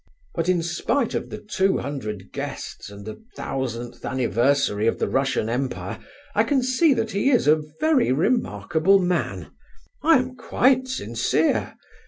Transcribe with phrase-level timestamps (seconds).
[0.33, 5.47] But in spite of the two hundred guests and the thousandth anniversary of the Russian
[5.47, 5.99] Empire,
[6.33, 9.51] I can see that he is a very remarkable man.
[10.01, 11.75] I am quite sincere.